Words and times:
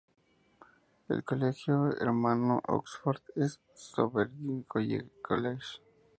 El 1.09 1.23
colegio 1.23 1.91
hermano 2.01 2.59
en 2.67 2.73
Oxford 2.75 3.21
es 3.35 3.61
Somerville 3.75 4.63
College. 4.67 5.79